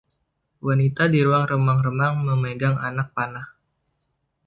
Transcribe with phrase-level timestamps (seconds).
[0.65, 3.45] Wanita di ruang remang-remang memegang anak panah.